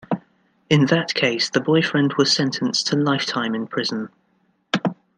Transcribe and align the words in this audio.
In 0.67 0.87
that 0.87 1.13
case 1.13 1.51
the 1.51 1.61
boyfriend 1.61 2.13
was 2.17 2.33
sentenced 2.33 2.87
to 2.87 2.95
lifetime 2.95 3.53
in 3.53 3.67
prison. 3.67 4.09